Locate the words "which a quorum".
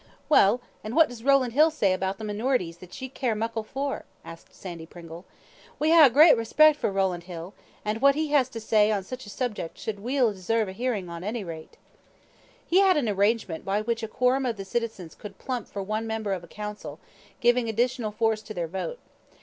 13.83-14.43